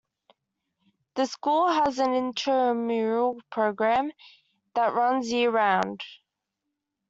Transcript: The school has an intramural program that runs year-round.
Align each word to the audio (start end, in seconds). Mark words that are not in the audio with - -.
The 1.13 1.27
school 1.27 1.69
has 1.71 1.99
an 1.99 2.15
intramural 2.15 3.37
program 3.51 4.11
that 4.73 4.95
runs 4.95 5.31
year-round. 5.31 6.01